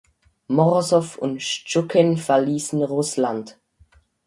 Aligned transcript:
Morosow 0.49 1.15
und 1.19 1.43
Schtschukin 1.43 2.17
verließen 2.17 2.81
Russland. 2.81 3.59